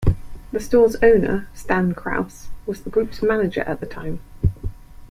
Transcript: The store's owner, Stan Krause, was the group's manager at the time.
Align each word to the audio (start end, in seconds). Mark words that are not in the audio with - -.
The 0.51 0.59
store's 0.59 0.95
owner, 1.03 1.47
Stan 1.53 1.93
Krause, 1.93 2.47
was 2.65 2.81
the 2.81 2.89
group's 2.89 3.21
manager 3.21 3.61
at 3.61 3.81
the 3.81 3.85
time. 3.85 4.19